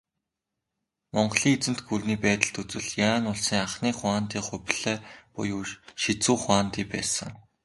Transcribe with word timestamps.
Монголын 1.15 1.53
эзэнт 1.57 1.79
гүрний 1.87 2.19
байдалд 2.25 2.55
үзвэл, 2.61 2.89
Юань 3.09 3.29
улсын 3.31 3.57
анхны 3.65 3.89
хуанди 3.97 4.39
Хубилай 4.47 4.97
буюу 5.33 5.63
Шизү 6.01 6.33
хуанди 6.43 6.83
байсан. 6.93 7.31